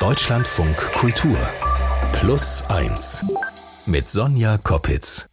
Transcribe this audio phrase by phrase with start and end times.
[0.00, 1.36] Deutschlandfunk Kultur.
[2.12, 3.26] Plus 1.
[3.84, 5.28] Mit Sonja Koppitz.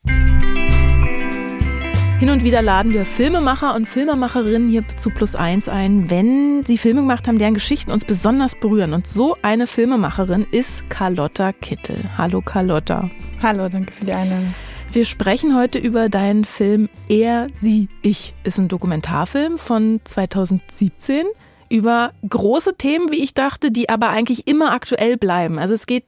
[2.20, 6.78] Hin und wieder laden wir Filmemacher und Filmemacherinnen hier zu Plus Eins ein, wenn sie
[6.78, 8.94] Filme gemacht haben, deren Geschichten uns besonders berühren.
[8.94, 11.98] Und so eine Filmemacherin ist Carlotta Kittel.
[12.18, 13.10] Hallo Carlotta.
[13.42, 14.54] Hallo, danke für die Einladung.
[14.92, 18.34] Wir sprechen heute über deinen Film Er, Sie, Ich.
[18.44, 21.26] Ist ein Dokumentarfilm von 2017
[21.70, 25.60] über große Themen, wie ich dachte, die aber eigentlich immer aktuell bleiben.
[25.60, 26.06] Also es geht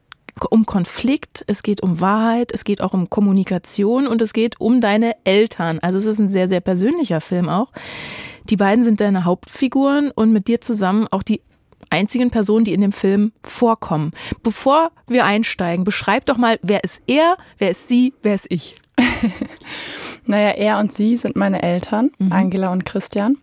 [0.49, 4.81] um Konflikt, es geht um Wahrheit, es geht auch um Kommunikation und es geht um
[4.81, 5.80] deine Eltern.
[5.80, 7.71] Also es ist ein sehr, sehr persönlicher Film auch.
[8.49, 11.41] Die beiden sind deine Hauptfiguren und mit dir zusammen auch die
[11.89, 14.11] einzigen Personen, die in dem Film vorkommen.
[14.44, 18.75] Bevor wir einsteigen, beschreib doch mal, wer ist er, wer ist sie, wer ist ich?
[20.25, 22.31] naja, er und sie sind meine Eltern, mhm.
[22.31, 23.38] Angela und Christian.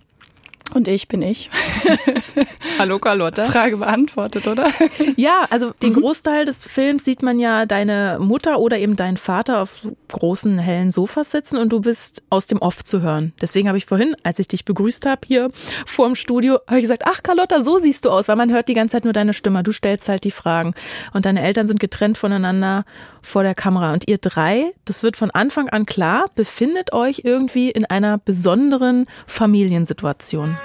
[0.74, 1.50] Und ich bin ich.
[2.78, 3.46] Hallo Carlotta.
[3.46, 4.70] Frage beantwortet, oder?
[5.16, 6.00] Ja, also den mhm.
[6.00, 10.90] Großteil des Films sieht man ja deine Mutter oder eben deinen Vater auf großen hellen
[10.90, 13.32] Sofas sitzen und du bist aus dem Off zu hören.
[13.40, 15.50] Deswegen habe ich vorhin, als ich dich begrüßt habe hier
[15.86, 18.68] vor dem Studio, habe ich gesagt, ach Carlotta, so siehst du aus, weil man hört
[18.68, 19.62] die ganze Zeit nur deine Stimme.
[19.62, 20.74] Du stellst halt die Fragen.
[21.14, 22.84] Und deine Eltern sind getrennt voneinander
[23.23, 23.92] vor der Kamera.
[23.92, 29.06] Und ihr drei, das wird von Anfang an klar, befindet euch irgendwie in einer besonderen
[29.26, 30.58] Familiensituation.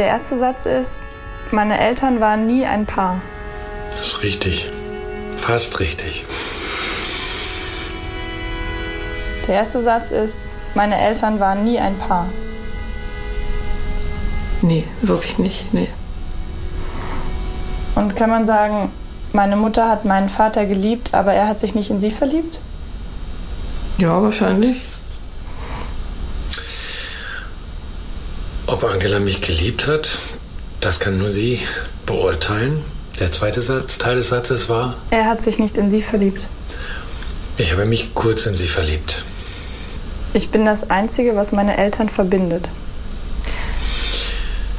[0.00, 1.02] Der erste Satz ist,
[1.50, 3.20] meine Eltern waren nie ein Paar.
[3.90, 4.72] Das ist richtig.
[5.36, 6.24] Fast richtig.
[9.46, 10.40] Der erste Satz ist,
[10.74, 12.30] meine Eltern waren nie ein Paar.
[14.62, 15.90] Nee, wirklich nicht, nee.
[17.94, 18.90] Und kann man sagen,
[19.34, 22.58] meine Mutter hat meinen Vater geliebt, aber er hat sich nicht in sie verliebt?
[23.98, 24.80] Ja, wahrscheinlich.
[28.70, 30.16] Ob Angela mich geliebt hat,
[30.80, 31.58] das kann nur sie
[32.06, 32.84] beurteilen.
[33.18, 34.94] Der zweite Satz, Teil des Satzes war.
[35.10, 36.46] Er hat sich nicht in sie verliebt.
[37.58, 39.24] Ich habe mich kurz in sie verliebt.
[40.34, 42.70] Ich bin das Einzige, was meine Eltern verbindet.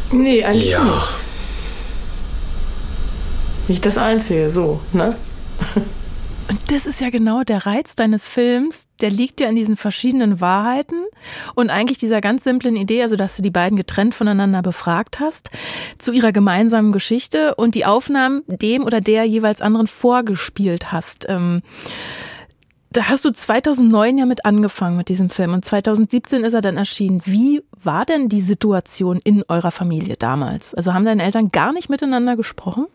[0.10, 0.84] Nee, eigentlich ja.
[0.86, 1.08] nicht.
[3.68, 5.18] Nicht das Einzige, so, ne?
[6.52, 10.42] Und das ist ja genau der Reiz deines Films, der liegt ja in diesen verschiedenen
[10.42, 11.06] Wahrheiten
[11.56, 15.50] und eigentlich dieser ganz simplen Idee, also dass du die beiden getrennt voneinander befragt hast,
[15.98, 21.26] zu ihrer gemeinsamen Geschichte und die Aufnahmen dem oder der jeweils anderen vorgespielt hast.
[21.30, 21.62] Ähm,
[22.92, 26.76] da hast du 2009 ja mit angefangen mit diesem Film und 2017 ist er dann
[26.76, 27.22] erschienen.
[27.24, 30.74] Wie war denn die Situation in eurer Familie damals?
[30.74, 32.88] Also haben deine Eltern gar nicht miteinander gesprochen?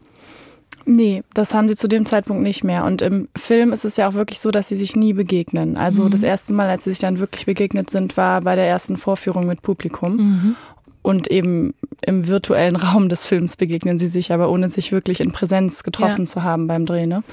[0.88, 2.84] Nee, das haben sie zu dem Zeitpunkt nicht mehr.
[2.84, 5.76] Und im Film ist es ja auch wirklich so, dass sie sich nie begegnen.
[5.76, 6.10] Also mhm.
[6.10, 9.46] das erste Mal, als sie sich dann wirklich begegnet sind, war bei der ersten Vorführung
[9.46, 10.16] mit Publikum.
[10.16, 10.56] Mhm.
[11.02, 15.32] Und eben im virtuellen Raum des Films begegnen sie sich, aber ohne sich wirklich in
[15.32, 16.30] Präsenz getroffen ja.
[16.30, 17.06] zu haben beim Dreh.
[17.06, 17.24] Ne?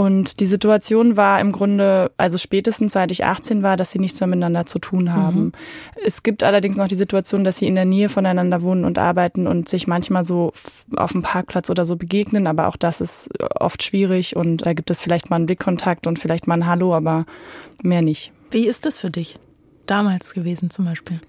[0.00, 4.18] Und die Situation war im Grunde, also spätestens seit ich 18 war, dass sie nichts
[4.18, 5.42] mehr miteinander zu tun haben.
[5.42, 5.52] Mhm.
[6.02, 9.46] Es gibt allerdings noch die Situation, dass sie in der Nähe voneinander wohnen und arbeiten
[9.46, 10.54] und sich manchmal so
[10.96, 14.90] auf dem Parkplatz oder so begegnen, aber auch das ist oft schwierig und da gibt
[14.90, 17.26] es vielleicht mal einen Blickkontakt und vielleicht mal ein Hallo, aber
[17.82, 18.32] mehr nicht.
[18.52, 19.38] Wie ist das für dich
[19.84, 21.20] damals gewesen zum Beispiel?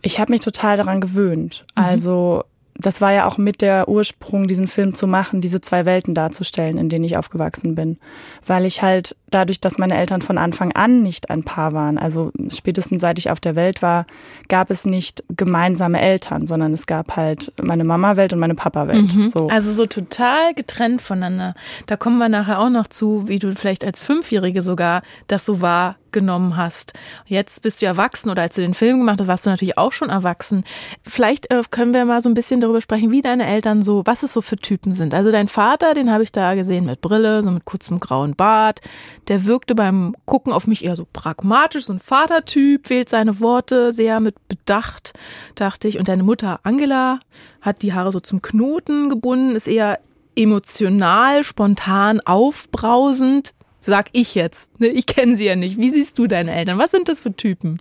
[0.00, 1.66] Ich habe mich total daran gewöhnt.
[1.76, 1.84] Mhm.
[1.84, 2.44] Also
[2.78, 6.78] das war ja auch mit der Ursprung, diesen Film zu machen, diese zwei Welten darzustellen,
[6.78, 7.98] in denen ich aufgewachsen bin.
[8.46, 12.32] Weil ich halt dadurch, dass meine Eltern von Anfang an nicht ein Paar waren, also
[12.48, 14.06] spätestens seit ich auf der Welt war,
[14.48, 19.14] gab es nicht gemeinsame Eltern, sondern es gab halt meine Mama-Welt und meine Papa-Welt.
[19.14, 19.28] Mhm.
[19.28, 19.48] So.
[19.48, 21.54] Also so total getrennt voneinander.
[21.86, 25.60] Da kommen wir nachher auch noch zu, wie du vielleicht als Fünfjährige sogar das so
[25.60, 26.94] war genommen hast.
[27.26, 29.92] Jetzt bist du erwachsen oder als du den Film gemacht hast, warst du natürlich auch
[29.92, 30.64] schon erwachsen.
[31.02, 34.22] Vielleicht äh, können wir mal so ein bisschen darüber sprechen, wie deine Eltern so, was
[34.22, 35.12] es so für Typen sind.
[35.12, 38.80] Also dein Vater, den habe ich da gesehen mit Brille, so mit kurzem grauen Bart.
[39.28, 43.92] Der wirkte beim Gucken auf mich eher so pragmatisch, so ein Vatertyp, wählt seine Worte
[43.92, 45.12] sehr mit Bedacht,
[45.54, 45.98] dachte ich.
[45.98, 47.18] Und deine Mutter Angela
[47.60, 49.98] hat die Haare so zum Knoten gebunden, ist eher
[50.34, 54.80] emotional, spontan, aufbrausend, sag ich jetzt.
[54.80, 55.78] Ne, ich kenne sie ja nicht.
[55.78, 56.78] Wie siehst du deine Eltern?
[56.78, 57.80] Was sind das für Typen?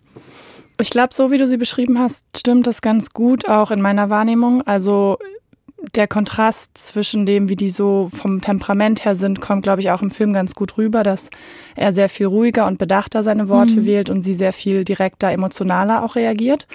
[0.79, 4.09] Ich glaube, so wie du sie beschrieben hast, stimmt das ganz gut auch in meiner
[4.09, 4.61] Wahrnehmung.
[4.63, 5.17] Also
[5.93, 10.01] der Kontrast zwischen dem, wie die so vom Temperament her sind, kommt, glaube ich, auch
[10.01, 11.29] im Film ganz gut rüber, dass
[11.75, 13.85] er sehr viel ruhiger und bedachter seine Worte mhm.
[13.85, 16.67] wählt und sie sehr viel direkter, emotionaler auch reagiert.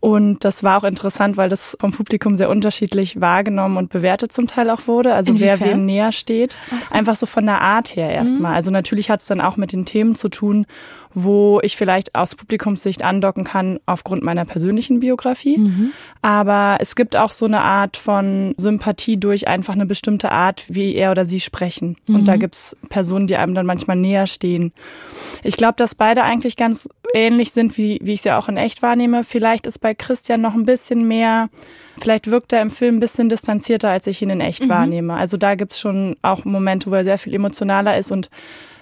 [0.00, 4.46] Und das war auch interessant, weil das vom Publikum sehr unterschiedlich wahrgenommen und bewertet zum
[4.46, 5.14] Teil auch wurde.
[5.14, 5.60] Also Inwiefern?
[5.60, 6.56] wer wem näher steht.
[6.82, 6.94] so.
[6.94, 8.54] Einfach so von der Art her erstmal.
[8.54, 10.64] Also natürlich hat es dann auch mit den Themen zu tun,
[11.12, 15.56] wo ich vielleicht aus Publikumssicht andocken kann aufgrund meiner persönlichen Biografie.
[16.22, 20.94] Aber es gibt auch so eine Art von Sympathie durch einfach eine bestimmte Art, wie
[20.94, 21.96] er oder sie sprechen.
[22.08, 24.72] Und da gibt's Personen, die einem dann manchmal näher stehen.
[25.42, 28.82] Ich glaube, dass beide eigentlich ganz ähnlich sind, wie, wie ich sie auch in echt
[28.82, 29.24] wahrnehme.
[29.24, 31.48] Vielleicht ist bei Christian noch ein bisschen mehr,
[31.98, 35.14] vielleicht wirkt er im Film ein bisschen distanzierter, als ich ihn in echt wahrnehme.
[35.14, 38.30] Also da gibt's schon auch Momente, wo er sehr viel emotionaler ist und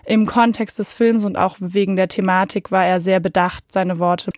[0.09, 4.31] im Kontext des Films und auch wegen der Thematik war er sehr bedacht, seine Worte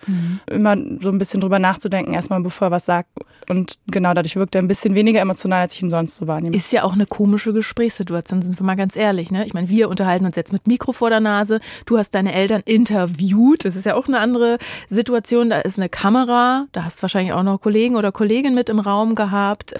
[0.50, 3.08] immer so ein bisschen drüber nachzudenken, erstmal bevor er was sagt.
[3.48, 6.56] Und genau dadurch wirkt er ein bisschen weniger emotional, als ich ihn sonst so wahrnehme.
[6.56, 9.30] Ist ja auch eine komische Gesprächssituation, sind wir mal ganz ehrlich.
[9.30, 9.46] Ne?
[9.46, 11.60] Ich meine, wir unterhalten uns jetzt mit Mikro vor der Nase.
[11.86, 13.64] Du hast deine Eltern interviewt.
[13.64, 14.58] Das ist ja auch eine andere
[14.88, 15.50] Situation.
[15.50, 16.66] Da ist eine Kamera.
[16.72, 19.74] Da hast du wahrscheinlich auch noch Kollegen oder Kolleginnen mit im Raum gehabt.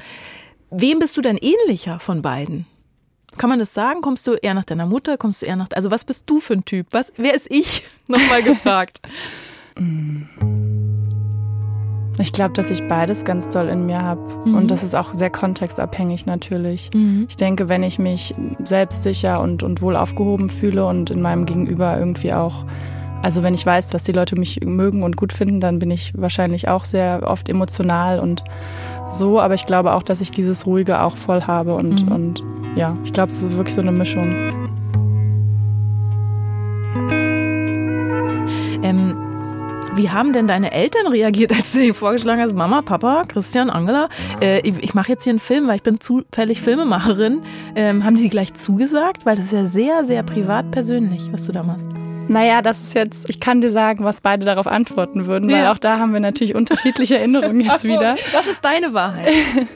[0.70, 2.66] Wem bist du denn ähnlicher von beiden?
[3.40, 4.02] Kann man das sagen?
[4.02, 5.16] Kommst du eher nach deiner Mutter?
[5.16, 5.69] Kommst du eher nach.
[5.75, 6.88] Also, was bist du für ein Typ?
[6.90, 7.84] Was, wer ist ich?
[8.06, 9.00] Nochmal gefragt.
[12.19, 14.20] Ich glaube, dass ich beides ganz doll in mir habe.
[14.44, 16.90] Und das ist auch sehr kontextabhängig natürlich.
[17.28, 21.98] Ich denke, wenn ich mich selbstsicher und, und wohl aufgehoben fühle und in meinem Gegenüber
[21.98, 22.66] irgendwie auch,
[23.22, 26.12] also wenn ich weiß, dass die Leute mich mögen und gut finden, dann bin ich
[26.14, 28.44] wahrscheinlich auch sehr oft emotional und
[29.10, 29.40] so.
[29.40, 31.74] Aber ich glaube auch, dass ich dieses Ruhige auch voll habe.
[31.74, 32.42] Und, und
[32.74, 34.34] ja, ich glaube, es ist wirklich so eine Mischung.
[38.82, 39.16] Ähm,
[39.94, 44.08] wie haben denn deine Eltern reagiert, als du ihnen vorgeschlagen hast, Mama, Papa, Christian, Angela,
[44.40, 47.42] äh, ich, ich mache jetzt hier einen Film, weil ich bin zufällig Filmemacherin.
[47.74, 49.26] Ähm, haben die gleich zugesagt?
[49.26, 51.88] Weil das ist ja sehr, sehr privat persönlich, was du da machst.
[52.30, 55.72] Naja, das ist jetzt, ich kann dir sagen, was beide darauf antworten würden, weil Ja.
[55.72, 58.16] auch da haben wir natürlich unterschiedliche Erinnerungen jetzt wieder.
[58.32, 59.28] Was ist deine Wahrheit?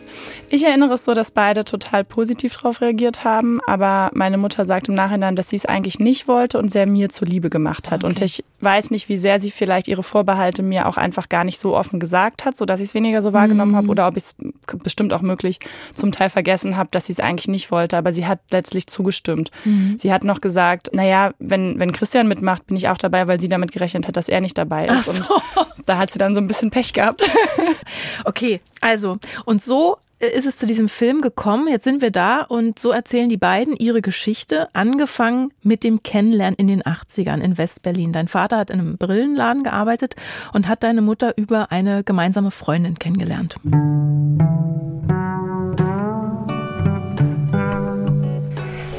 [0.50, 4.88] Ich erinnere es so, dass beide total positiv darauf reagiert haben, aber meine Mutter sagt
[4.88, 8.04] im Nachhinein, dass sie es eigentlich nicht wollte und sehr mir zuliebe gemacht hat.
[8.04, 11.58] Und ich weiß nicht, wie sehr sie vielleicht ihre Vorbehalte mir auch einfach gar nicht
[11.58, 14.34] so offen gesagt hat, sodass ich es weniger so wahrgenommen habe oder ob ich es
[14.84, 15.58] bestimmt auch möglich
[15.92, 17.96] zum Teil vergessen habe, dass sie es eigentlich nicht wollte.
[17.96, 19.50] Aber sie hat letztlich zugestimmt.
[19.98, 23.48] Sie hat noch gesagt, naja, wenn, wenn Christian mitmacht, bin ich auch dabei, weil sie
[23.48, 25.22] damit gerechnet hat, dass er nicht dabei ist.
[25.22, 25.34] Ach so.
[25.76, 27.22] Und da hat sie dann so ein bisschen Pech gehabt.
[28.24, 31.68] Okay, also, und so äh, ist es zu diesem Film gekommen.
[31.68, 36.56] Jetzt sind wir da und so erzählen die beiden ihre Geschichte, angefangen mit dem Kennenlernen
[36.56, 38.12] in den 80ern in Westberlin.
[38.12, 40.16] Dein Vater hat in einem Brillenladen gearbeitet
[40.52, 43.56] und hat deine Mutter über eine gemeinsame Freundin kennengelernt.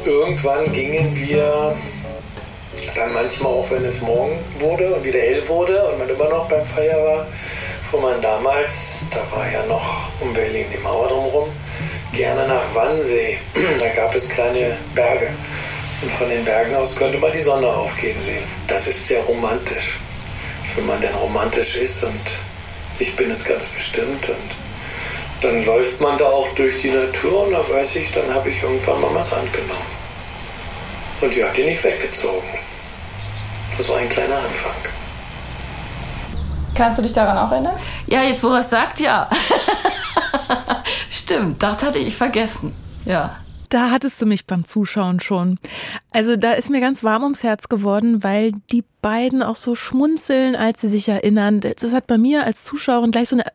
[0.05, 1.75] Irgendwann gingen wir
[2.95, 6.47] dann manchmal auch, wenn es morgen wurde und wieder hell wurde und man immer noch
[6.47, 7.27] beim Feier war,
[7.89, 11.49] fuhr man damals, da war ja noch um Berlin die Mauer drumherum,
[12.13, 13.37] gerne nach Wannsee.
[13.79, 15.29] Da gab es kleine Berge.
[16.01, 18.43] Und von den Bergen aus konnte man die Sonne aufgehen sehen.
[18.67, 19.97] Das ist sehr romantisch.
[20.75, 22.21] Wenn man denn romantisch ist und
[22.99, 24.51] ich bin es ganz bestimmt und
[25.41, 28.61] dann läuft man da auch durch die Natur und da weiß ich, dann habe ich
[28.61, 29.94] irgendwann Mamas Hand genommen.
[31.21, 32.47] Und die hat die nicht weggezogen.
[33.77, 34.91] Das war ein kleiner Anfang.
[36.75, 37.75] Kannst du dich daran auch erinnern?
[38.07, 39.29] Ja, jetzt wo er es sagt, ja.
[41.09, 42.73] Stimmt, das hatte ich vergessen.
[43.05, 43.37] Ja.
[43.69, 45.57] Da hattest du mich beim Zuschauen schon.
[46.11, 50.55] Also da ist mir ganz warm ums Herz geworden, weil die beiden auch so schmunzeln,
[50.55, 51.61] als sie sich erinnern.
[51.61, 53.45] Das hat bei mir als Zuschauerin gleich so eine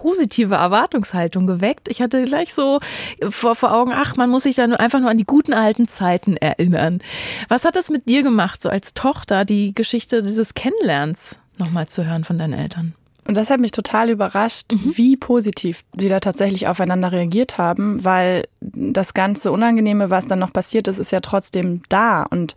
[0.00, 1.88] positive Erwartungshaltung geweckt.
[1.88, 2.80] Ich hatte gleich so
[3.28, 6.38] vor, vor Augen, ach, man muss sich dann einfach nur an die guten alten Zeiten
[6.38, 7.00] erinnern.
[7.48, 12.06] Was hat das mit dir gemacht, so als Tochter, die Geschichte dieses Kennenlernens nochmal zu
[12.06, 12.94] hören von deinen Eltern?
[13.28, 18.46] Und das hat mich total überrascht, wie positiv sie da tatsächlich aufeinander reagiert haben, weil
[18.74, 22.22] das ganze Unangenehme, was dann noch passiert ist, ist ja trotzdem da.
[22.22, 22.54] Und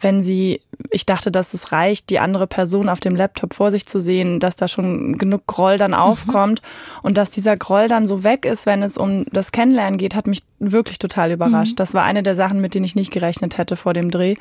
[0.00, 3.86] wenn sie, ich dachte, dass es reicht, die andere Person auf dem Laptop vor sich
[3.86, 6.62] zu sehen, dass da schon genug Groll dann aufkommt
[7.02, 10.26] und dass dieser Groll dann so weg ist, wenn es um das Kennenlernen geht, hat
[10.26, 11.78] mich wirklich total überrascht.
[11.78, 14.36] Das war eine der Sachen, mit denen ich nicht gerechnet hätte vor dem Dreh.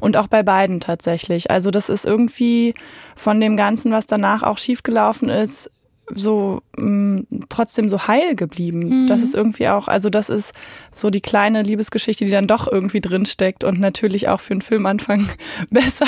[0.00, 1.50] Und auch bei beiden tatsächlich.
[1.50, 2.74] Also das ist irgendwie
[3.16, 5.70] von dem Ganzen, was danach auch schiefgelaufen ist,
[6.12, 9.06] so mh, trotzdem so heil geblieben.
[9.06, 10.52] Das ist irgendwie auch, also das ist
[10.92, 14.62] so die kleine Liebesgeschichte, die dann doch irgendwie drin steckt und natürlich auch für einen
[14.62, 15.28] Filmanfang
[15.70, 16.06] besser,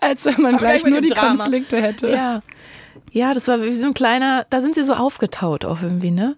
[0.00, 1.44] als wenn man gleich gleich nur die Drama.
[1.44, 2.10] Konflikte hätte.
[2.10, 2.40] Ja.
[3.12, 6.36] Ja, das war wie so ein kleiner, da sind sie so aufgetaut auch irgendwie, ne?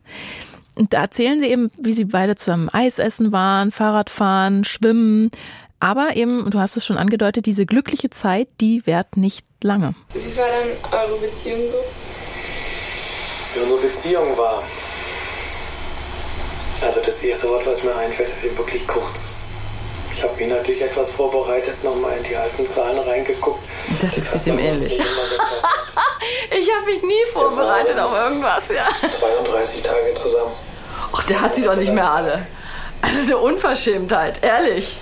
[0.74, 5.30] Und da erzählen sie eben, wie sie beide zusammen Eis essen waren, Fahrrad fahren, schwimmen.
[5.80, 9.94] Aber eben, du hast es schon angedeutet, diese glückliche Zeit, die währt nicht lange.
[10.12, 10.46] Wie war
[10.92, 11.78] dann eure Beziehung so?
[13.56, 14.62] Wie unsere Beziehung war.
[16.82, 19.34] Also das erste Wort, was mir einfällt, ist eben wirklich kurz.
[20.12, 23.62] Ich habe mir natürlich etwas vorbereitet, nochmal in die alten Zahlen reingeguckt.
[24.00, 24.98] Das, das ist ihm ähnlich.
[26.50, 28.86] Ich habe mich nie vorbereitet auf irgendwas, ja.
[29.00, 30.52] 32 Tage zusammen.
[31.12, 32.46] Ach, der hat sie doch nicht mehr alle.
[33.02, 35.00] Das ist eine Unverschämtheit, ehrlich.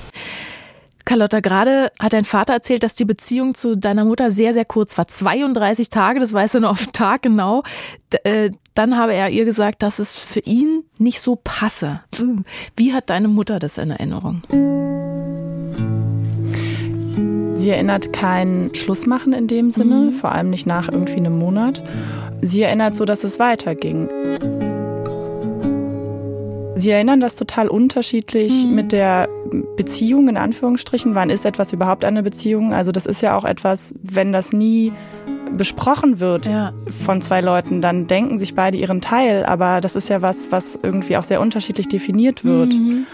[1.14, 4.99] Carlotta, gerade hat dein Vater erzählt, dass die Beziehung zu deiner Mutter sehr, sehr kurz
[4.99, 5.06] war.
[5.06, 7.62] 32 Tage, das weiß er noch auf den Tag genau.
[8.25, 12.00] Äh, dann habe er ihr gesagt, dass es für ihn nicht so passe.
[12.76, 14.42] Wie hat deine Mutter das in Erinnerung?
[17.54, 20.12] Sie erinnert kein Schlussmachen in dem Sinne, mhm.
[20.12, 21.80] vor allem nicht nach irgendwie einem Monat.
[22.42, 24.09] Sie erinnert so, dass es weiterging.
[26.76, 28.74] Sie erinnern das total unterschiedlich mhm.
[28.74, 29.28] mit der
[29.76, 31.14] Beziehung in Anführungsstrichen.
[31.14, 32.74] Wann ist etwas überhaupt eine Beziehung?
[32.74, 34.92] Also das ist ja auch etwas, wenn das nie
[35.56, 36.72] besprochen wird ja.
[36.88, 40.78] von zwei Leuten, dann denken sich beide ihren Teil, aber das ist ja was, was
[40.82, 42.74] irgendwie auch sehr unterschiedlich definiert wird.
[42.74, 43.06] Mhm.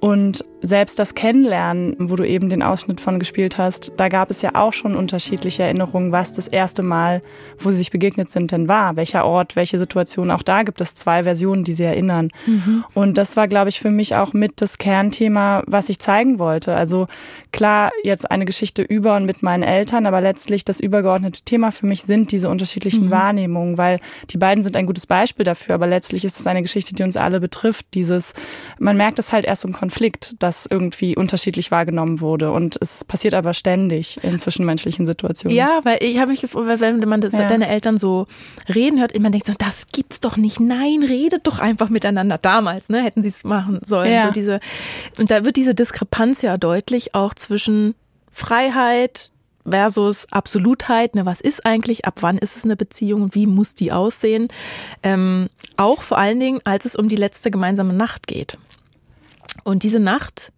[0.00, 4.42] Und selbst das Kennenlernen, wo du eben den Ausschnitt von gespielt hast, da gab es
[4.42, 7.22] ja auch schon unterschiedliche Erinnerungen, was das erste Mal,
[7.58, 8.96] wo sie sich begegnet sind, denn war.
[8.96, 10.30] Welcher Ort, welche Situation.
[10.30, 12.30] Auch da gibt es zwei Versionen, die sie erinnern.
[12.46, 12.84] Mhm.
[12.94, 16.74] Und das war, glaube ich, für mich auch mit das Kernthema, was ich zeigen wollte.
[16.74, 17.06] Also
[17.52, 21.86] klar, jetzt eine Geschichte über und mit meinen Eltern, aber letztlich das übergeordnete Thema für
[21.86, 23.10] mich sind diese unterschiedlichen mhm.
[23.10, 24.00] Wahrnehmungen, weil
[24.30, 27.16] die beiden sind ein gutes Beispiel dafür, aber letztlich ist es eine Geschichte, die uns
[27.16, 27.86] alle betrifft.
[27.94, 28.34] Dieses,
[28.78, 32.52] man merkt es halt erst im Konflikt Konflikt, das irgendwie unterschiedlich wahrgenommen wurde.
[32.52, 35.56] Und es passiert aber ständig in zwischenmenschlichen Situationen.
[35.56, 37.46] Ja, weil ich habe mich gefragt, wenn man das, ja.
[37.46, 38.26] deine Eltern so
[38.72, 40.60] reden hört, man denkt so, das gibt's doch nicht.
[40.60, 42.38] Nein, redet doch einfach miteinander.
[42.38, 44.12] Damals, ne, hätten sie es machen sollen.
[44.12, 44.26] Ja.
[44.26, 44.60] So diese,
[45.18, 47.94] und da wird diese Diskrepanz ja deutlich auch zwischen
[48.30, 49.30] Freiheit,
[49.64, 51.14] versus Absolutheit.
[51.14, 52.04] Ne, was ist eigentlich?
[52.04, 53.32] Ab wann ist es eine Beziehung?
[53.32, 54.48] Wie muss die aussehen?
[55.04, 58.58] Ähm, auch vor allen Dingen, als es um die letzte gemeinsame Nacht geht.
[59.64, 60.52] Und diese Nacht,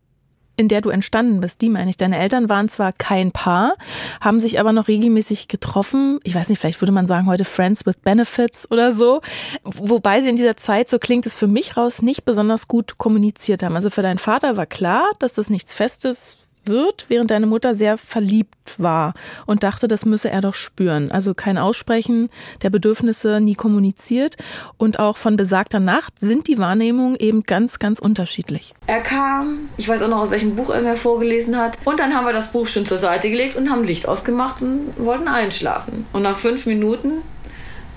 [0.57, 1.97] in der du entstanden bist, die meine ich.
[1.97, 3.75] Deine Eltern waren zwar kein Paar,
[4.21, 6.21] haben sich aber noch regelmäßig getroffen.
[6.23, 9.21] Ich weiß nicht, vielleicht würde man sagen heute Friends with Benefits oder so.
[9.65, 13.63] Wobei sie in dieser Zeit, so klingt es für mich raus, nicht besonders gut kommuniziert
[13.63, 13.75] haben.
[13.75, 17.99] Also für deinen Vater war klar, dass das nichts Festes wird, während deine Mutter sehr
[17.99, 19.15] verliebt war
[19.47, 21.11] und dachte, das müsse er doch spüren.
[21.11, 22.29] Also kein Aussprechen
[22.63, 24.37] der Bedürfnisse, nie kommuniziert
[24.77, 28.75] und auch von besagter Nacht sind die Wahrnehmungen eben ganz, ganz unterschiedlich.
[28.87, 32.15] Er kam, ich weiß auch noch, aus welchem Buch er mir vorgelesen hat und dann
[32.15, 36.07] haben wir das Buch schon zur Seite gelegt und haben Licht ausgemacht und wollten einschlafen.
[36.13, 37.23] Und nach fünf Minuten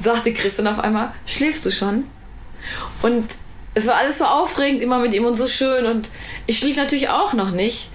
[0.04, 2.04] sagte Christian auf einmal, schläfst du schon?
[3.02, 3.26] Und
[3.74, 6.10] es war alles so aufregend immer mit ihm und so schön und
[6.48, 7.90] ich schlief natürlich auch noch nicht.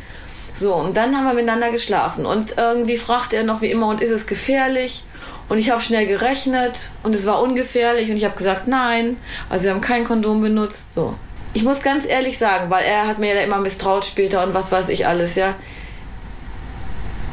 [0.52, 2.26] So, und dann haben wir miteinander geschlafen.
[2.26, 5.04] Und irgendwie fragte er noch wie immer, und ist es gefährlich?
[5.48, 9.18] Und ich habe schnell gerechnet und es war ungefährlich und ich habe gesagt, nein.
[9.50, 10.94] Also wir haben kein Kondom benutzt.
[10.94, 11.14] So.
[11.52, 14.72] Ich muss ganz ehrlich sagen, weil er hat mir ja immer misstraut später und was
[14.72, 15.54] weiß ich alles, ja.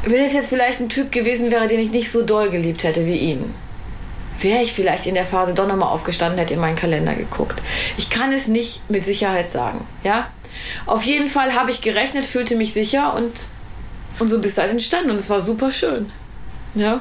[0.04, 3.06] Wenn es jetzt vielleicht ein Typ gewesen wäre, den ich nicht so doll geliebt hätte
[3.06, 3.54] wie ihn,
[4.40, 7.62] wäre ich vielleicht in der Phase doch nochmal aufgestanden, hätte in meinen Kalender geguckt.
[7.96, 10.26] Ich kann es nicht mit Sicherheit sagen, ja.
[10.86, 13.32] Auf jeden Fall habe ich gerechnet, fühlte mich sicher und,
[14.18, 16.10] und so bist du halt entstanden und es war super schön.
[16.74, 17.00] Ja.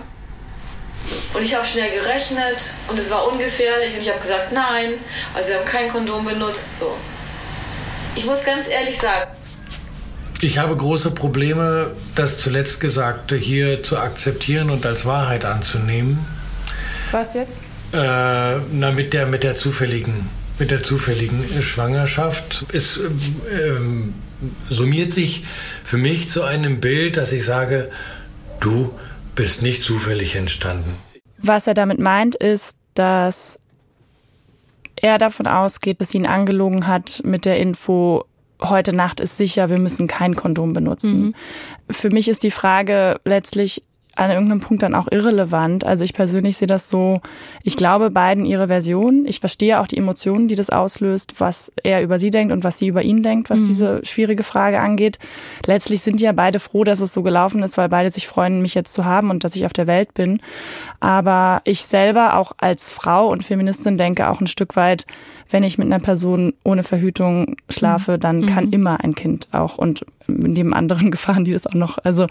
[1.33, 4.93] Und ich habe schnell gerechnet und es war ungefährlich und ich habe gesagt, nein,
[5.33, 6.79] also wir haben kein Kondom benutzt.
[6.79, 6.95] So.
[8.15, 9.31] Ich muss ganz ehrlich sagen,
[10.41, 16.25] ich habe große Probleme, das zuletzt Gesagte hier zu akzeptieren und als Wahrheit anzunehmen.
[17.11, 17.59] Was jetzt?
[17.91, 17.97] Äh,
[18.71, 22.65] na, mit der, mit der zufälligen mit der zufälligen Schwangerschaft.
[22.73, 22.99] Es
[23.51, 24.13] ähm,
[24.69, 25.45] summiert sich
[25.83, 27.91] für mich zu einem Bild, dass ich sage,
[28.59, 28.93] du
[29.35, 30.95] bist nicht zufällig entstanden.
[31.37, 33.59] Was er damit meint, ist, dass
[34.95, 38.25] er davon ausgeht, dass sie ihn angelogen hat mit der Info,
[38.61, 41.21] heute Nacht ist sicher, wir müssen kein Kondom benutzen.
[41.21, 41.35] Mhm.
[41.89, 43.81] Für mich ist die Frage letztlich,
[44.15, 45.85] an irgendeinem Punkt dann auch irrelevant.
[45.85, 47.21] Also ich persönlich sehe das so,
[47.63, 49.25] ich glaube beiden ihre Version.
[49.25, 52.79] Ich verstehe auch die Emotionen, die das auslöst, was er über sie denkt und was
[52.79, 53.67] sie über ihn denkt, was mhm.
[53.67, 55.19] diese schwierige Frage angeht.
[55.65, 58.73] Letztlich sind ja beide froh, dass es so gelaufen ist, weil beide sich freuen, mich
[58.75, 60.39] jetzt zu haben und dass ich auf der Welt bin.
[60.99, 65.05] Aber ich selber auch als Frau und Feministin denke auch ein Stück weit,
[65.49, 68.19] wenn ich mit einer Person ohne Verhütung schlafe, mhm.
[68.19, 68.73] dann kann mhm.
[68.73, 70.05] immer ein Kind auch und
[70.41, 72.27] neben anderen Gefahren, die das auch noch, also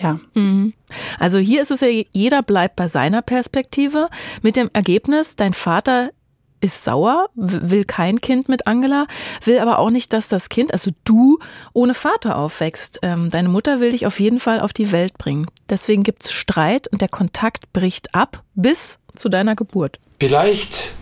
[0.00, 0.18] ja.
[0.34, 0.72] Mhm.
[1.18, 4.08] Also hier ist es ja, jeder bleibt bei seiner Perspektive
[4.42, 6.10] mit dem Ergebnis, dein Vater
[6.60, 9.06] ist sauer, will kein Kind mit Angela,
[9.44, 11.38] will aber auch nicht, dass das Kind, also du,
[11.72, 13.00] ohne Vater aufwächst.
[13.02, 15.46] Ähm, deine Mutter will dich auf jeden Fall auf die Welt bringen.
[15.68, 20.00] Deswegen gibt's Streit und der Kontakt bricht ab bis zu deiner Geburt.
[20.18, 20.95] Vielleicht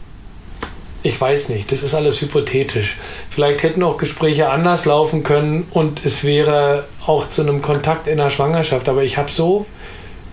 [1.05, 2.97] ich weiß nicht, das ist alles hypothetisch.
[3.29, 8.17] Vielleicht hätten auch Gespräche anders laufen können und es wäre auch zu einem Kontakt in
[8.17, 8.89] der Schwangerschaft.
[8.89, 9.67] Aber ich habe so,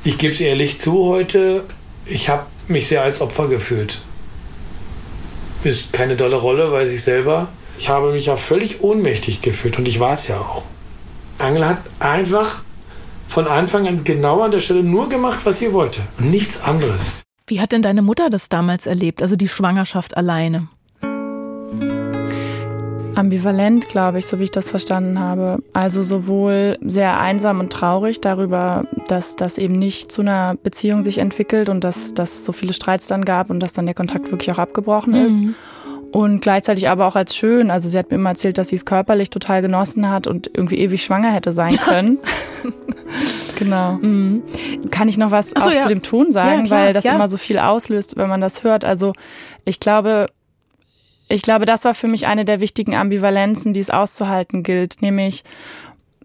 [0.05, 1.65] ich gebe es ehrlich zu heute,
[2.05, 3.99] ich habe mich sehr als Opfer gefühlt.
[5.65, 7.49] Ist keine dolle Rolle, weiß ich selber.
[7.77, 10.63] Ich habe mich ja völlig ohnmächtig gefühlt und ich war es ja auch.
[11.37, 12.63] Angela hat einfach
[13.27, 17.11] von Anfang an genau an der Stelle nur gemacht, was sie wollte nichts anderes.
[17.47, 20.67] Wie hat denn deine Mutter das damals erlebt, also die Schwangerschaft alleine?
[23.15, 25.61] Ambivalent, glaube ich, so wie ich das verstanden habe.
[25.73, 31.17] Also sowohl sehr einsam und traurig darüber, dass das eben nicht zu einer Beziehung sich
[31.17, 34.51] entwickelt und dass, dass so viele Streits dann gab und dass dann der Kontakt wirklich
[34.51, 35.41] auch abgebrochen ist.
[35.41, 35.55] Mhm.
[36.11, 37.71] Und gleichzeitig aber auch als schön.
[37.71, 40.79] Also sie hat mir immer erzählt, dass sie es körperlich total genossen hat und irgendwie
[40.79, 42.17] ewig schwanger hätte sein können.
[43.61, 43.93] genau.
[43.93, 44.41] Mhm.
[44.89, 45.79] Kann ich noch was so, auch ja.
[45.79, 47.13] zu dem Ton sagen, ja, klar, weil das ja.
[47.13, 48.83] immer so viel auslöst, wenn man das hört.
[48.83, 49.13] Also
[49.65, 50.27] ich glaube,
[51.29, 55.43] ich glaube, das war für mich eine der wichtigen Ambivalenzen, die es auszuhalten gilt, nämlich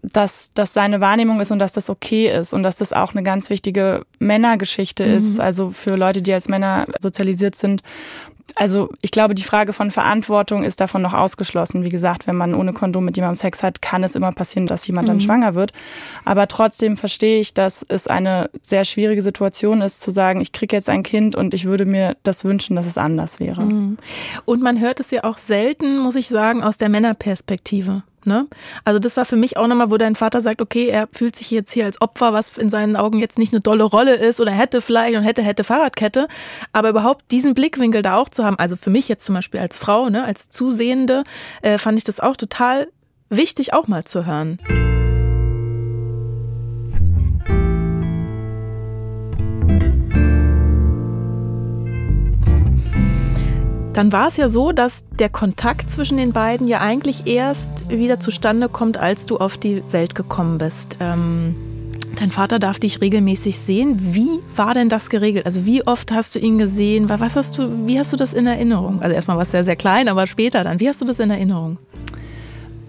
[0.03, 3.23] dass das seine Wahrnehmung ist und dass das okay ist und dass das auch eine
[3.23, 5.13] ganz wichtige Männergeschichte mhm.
[5.17, 7.81] ist, also für Leute, die als Männer sozialisiert sind
[8.55, 11.83] also ich glaube, die Frage von Verantwortung ist davon noch ausgeschlossen.
[11.83, 14.87] Wie gesagt, wenn man ohne Kondom mit jemandem Sex hat, kann es immer passieren, dass
[14.87, 15.21] jemand dann mhm.
[15.21, 15.73] schwanger wird.
[16.25, 20.75] Aber trotzdem verstehe ich, dass es eine sehr schwierige Situation ist, zu sagen, ich kriege
[20.75, 23.63] jetzt ein Kind und ich würde mir das wünschen, dass es anders wäre.
[23.63, 23.97] Mhm.
[24.45, 28.03] Und man hört es ja auch selten, muss ich sagen, aus der Männerperspektive.
[28.27, 28.45] Ne?
[28.83, 31.49] Also das war für mich auch nochmal, wo dein Vater sagt, okay, er fühlt sich
[31.49, 34.51] jetzt hier als Opfer, was in seinen Augen jetzt nicht eine dolle Rolle ist oder
[34.51, 36.27] hätte vielleicht und hätte, hätte Fahrradkette.
[36.73, 39.79] Aber überhaupt diesen Blickwinkel da auch zu haben, also für mich jetzt zum Beispiel als
[39.79, 41.23] Frau, ne, als Zusehende,
[41.61, 42.89] äh, fand ich das auch total
[43.29, 44.59] wichtig, auch mal zu hören.
[53.97, 58.19] Dann war es ja so, dass der Kontakt zwischen den beiden ja eigentlich erst wieder
[58.19, 60.97] zustande kommt, als du auf die Welt gekommen bist.
[60.99, 61.55] Ähm,
[62.15, 63.97] dein Vater darf dich regelmäßig sehen.
[64.13, 65.47] Wie war denn das geregelt?
[65.47, 67.09] Also wie oft hast du ihn gesehen?
[67.09, 69.01] Was hast du, wie hast du das in Erinnerung?
[69.01, 70.79] Also erstmal war es sehr, sehr klein, aber später dann.
[70.79, 71.79] Wie hast du das in Erinnerung?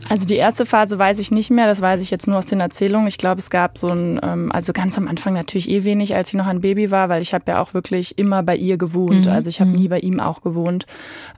[0.08, 2.60] Also die erste Phase weiß ich nicht mehr, das weiß ich jetzt nur aus den
[2.60, 3.08] Erzählungen.
[3.08, 6.28] Ich glaube, es gab so ein, ähm, also ganz am Anfang natürlich eh wenig, als
[6.28, 9.26] ich noch ein Baby war, weil ich habe ja auch wirklich immer bei ihr gewohnt.
[9.26, 9.32] Mhm.
[9.32, 9.76] Also ich habe mhm.
[9.76, 10.86] nie bei ihm auch gewohnt.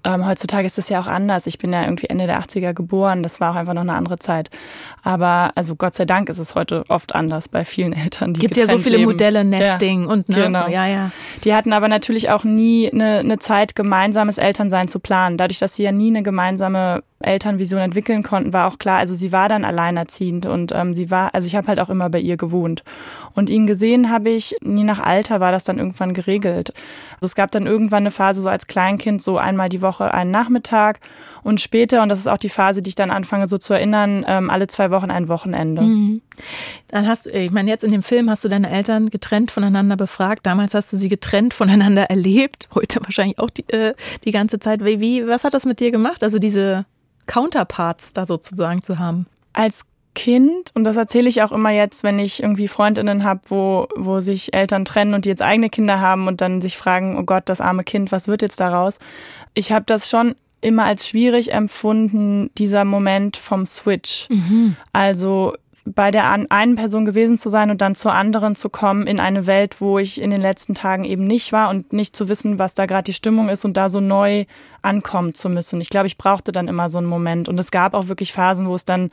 [0.05, 1.47] Ähm, heutzutage ist das ja auch anders.
[1.47, 4.19] Ich bin ja irgendwie Ende der 80er geboren, das war auch einfach noch eine andere
[4.19, 4.51] Zeit.
[5.03, 8.35] Aber also Gott sei Dank ist es heute oft anders bei vielen Eltern.
[8.35, 9.11] Die Gibt ja so viele leben.
[9.11, 10.69] Modelle, Nesting ja, und ne, genau.
[10.69, 11.11] ja, ja.
[11.45, 15.37] Die hatten aber natürlich auch nie eine, eine Zeit, gemeinsames Elternsein zu planen.
[15.37, 19.31] Dadurch, dass sie ja nie eine gemeinsame Elternvision entwickeln konnten, war auch klar, also sie
[19.31, 22.37] war dann alleinerziehend und ähm, sie war, also ich habe halt auch immer bei ihr
[22.37, 22.83] gewohnt.
[23.35, 26.73] Und ihn gesehen habe ich, nie nach Alter war das dann irgendwann geregelt.
[27.15, 30.31] Also es gab dann irgendwann eine Phase so als Kleinkind, so einmal die Woche einen
[30.31, 31.01] Nachmittag
[31.43, 34.25] und später, und das ist auch die Phase, die ich dann anfange so zu erinnern,
[34.27, 35.83] ähm, alle zwei Wochen ein Wochenende.
[35.83, 36.23] Mhm.
[36.89, 39.97] Dann hast du, ich meine, jetzt in dem Film hast du deine Eltern getrennt voneinander
[39.97, 40.47] befragt.
[40.47, 42.69] Damals hast du sie getrennt voneinander erlebt.
[42.75, 44.85] Heute wahrscheinlich auch die, äh, die ganze Zeit.
[44.85, 46.23] Wie, wie, was hat das mit dir gemacht?
[46.23, 46.87] Also diese
[47.31, 49.27] Counterparts da sozusagen zu haben?
[49.53, 53.87] Als Kind, und das erzähle ich auch immer jetzt, wenn ich irgendwie Freundinnen habe, wo,
[53.95, 57.23] wo sich Eltern trennen und die jetzt eigene Kinder haben und dann sich fragen, oh
[57.23, 58.99] Gott, das arme Kind, was wird jetzt daraus?
[59.55, 64.29] Ich habe das schon immer als schwierig empfunden, dieser Moment vom Switch.
[64.29, 64.75] Mhm.
[64.93, 69.19] Also bei der einen Person gewesen zu sein und dann zur anderen zu kommen in
[69.19, 72.59] eine Welt, wo ich in den letzten Tagen eben nicht war und nicht zu wissen,
[72.59, 74.45] was da gerade die Stimmung ist und da so neu
[74.83, 75.81] ankommen zu müssen.
[75.81, 77.49] Ich glaube, ich brauchte dann immer so einen Moment.
[77.49, 79.11] Und es gab auch wirklich Phasen, wo es dann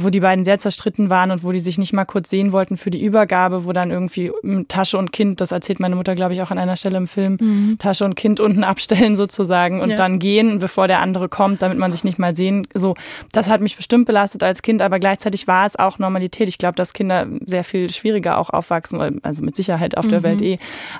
[0.00, 2.76] wo die beiden sehr zerstritten waren und wo die sich nicht mal kurz sehen wollten
[2.76, 4.30] für die Übergabe, wo dann irgendwie
[4.68, 7.36] Tasche und Kind, das erzählt meine Mutter, glaube ich, auch an einer Stelle im Film,
[7.40, 7.78] mhm.
[7.78, 9.96] Tasche und Kind unten abstellen sozusagen und ja.
[9.96, 12.68] dann gehen, bevor der andere kommt, damit man sich nicht mal sehen.
[12.72, 12.94] So,
[13.32, 16.48] das hat mich bestimmt belastet als Kind, aber gleichzeitig war es auch Normalität.
[16.48, 20.24] Ich glaube, dass Kinder sehr viel schwieriger auch aufwachsen, also mit Sicherheit auf der mhm.
[20.24, 20.58] Welt eh,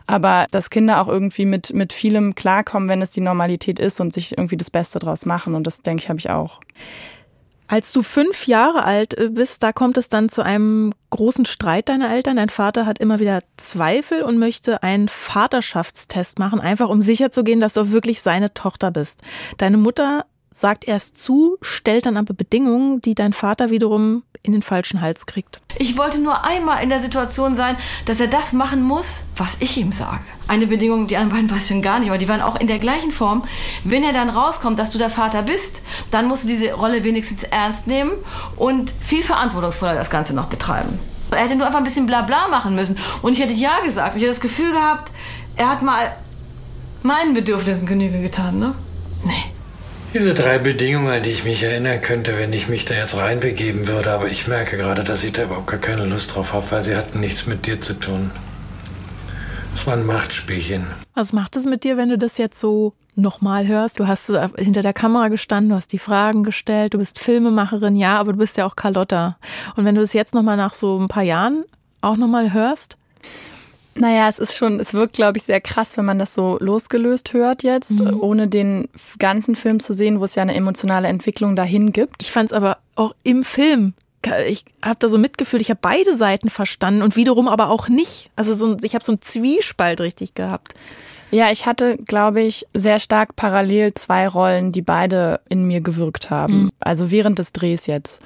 [0.09, 4.13] aber dass Kinder auch irgendwie mit, mit vielem klarkommen, wenn es die Normalität ist und
[4.13, 5.55] sich irgendwie das Beste draus machen.
[5.55, 6.61] Und das, denke ich, habe ich auch.
[7.69, 11.91] Als du fünf Jahre alt äh, bist, da kommt es dann zu einem großen Streit
[11.91, 12.37] deiner Eltern.
[12.37, 17.75] Dein Vater hat immer wieder Zweifel und möchte einen Vaterschaftstest machen, einfach um sicherzugehen, dass
[17.75, 19.23] du wirklich seine Tochter bist.
[19.59, 20.25] Deine Mutter
[20.59, 25.27] sagt erst zu, stellt dann aber Bedingungen, die dein Vater wiederum in den falschen Hals
[25.27, 25.61] kriegt.
[25.79, 29.77] Ich wollte nur einmal in der Situation sein, dass er das machen muss, was ich
[29.77, 30.23] ihm sage.
[30.47, 32.67] Eine Bedingung, die anderen beiden weiß ich schon gar nicht, aber die waren auch in
[32.67, 33.45] der gleichen Form.
[33.85, 37.43] Wenn er dann rauskommt, dass du der Vater bist, dann musst du diese Rolle wenigstens
[37.45, 38.13] ernst nehmen
[38.57, 40.99] und viel verantwortungsvoller das Ganze noch betreiben.
[41.31, 42.97] Er hätte nur einfach ein bisschen Blabla machen müssen.
[43.21, 44.17] Und ich hätte ja gesagt.
[44.17, 45.13] Ich hätte das Gefühl gehabt,
[45.57, 46.17] er hat mal
[47.03, 48.75] meinen Bedürfnissen Genüge getan, ne?
[49.25, 49.53] Nee.
[50.15, 53.87] Diese drei Bedingungen, an die ich mich erinnern könnte, wenn ich mich da jetzt reinbegeben
[53.87, 56.83] würde, aber ich merke gerade, dass ich da überhaupt gar keine Lust drauf habe, weil
[56.83, 58.31] sie hatten nichts mit dir zu tun.
[59.75, 60.87] Es war ein Machtspielchen.
[61.15, 64.01] Was macht es mit dir, wenn du das jetzt so nochmal hörst?
[64.01, 68.19] Du hast hinter der Kamera gestanden, du hast die Fragen gestellt, du bist Filmemacherin, ja,
[68.19, 69.37] aber du bist ja auch Carlotta.
[69.77, 71.65] Und wenn du das jetzt nochmal nach so ein paar Jahren
[72.01, 72.97] auch nochmal hörst,
[73.99, 77.33] naja, es ist schon, es wirkt, glaube ich, sehr krass, wenn man das so losgelöst
[77.33, 78.21] hört jetzt, mhm.
[78.21, 82.23] ohne den ganzen Film zu sehen, wo es ja eine emotionale Entwicklung dahin gibt.
[82.23, 83.95] Ich fand es aber auch im Film
[84.47, 88.31] ich habe da so mitgefühlt, ich habe beide Seiten verstanden und wiederum aber auch nicht.
[88.37, 90.75] Also so, ich habe so einen Zwiespalt richtig gehabt.
[91.31, 96.31] Ja, ich hatte, glaube ich, sehr stark parallel zwei Rollen, die beide in mir gewirkt
[96.31, 96.65] haben.
[96.65, 96.71] Mhm.
[96.81, 98.21] Also während des Drehs jetzt.